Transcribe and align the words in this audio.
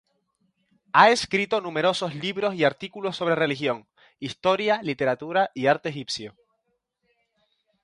Ha 0.93 1.11
escrito 1.11 1.61
numerosos 1.61 2.15
libros 2.15 2.55
y 2.55 2.63
artículos 2.63 3.15
sobre 3.17 3.35
religión, 3.35 3.85
historia, 4.19 4.81
literatura 4.81 5.51
y 5.53 5.67
arte 5.67 5.89
egipcio. 5.89 6.35